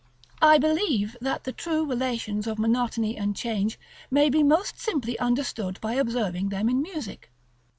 [0.03, 0.37] §XXXIII.
[0.41, 3.77] I believe that the true relations of monotony and change
[4.09, 7.29] may be most simply understood by observing them in music.